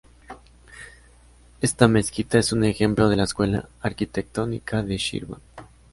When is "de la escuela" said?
3.07-3.69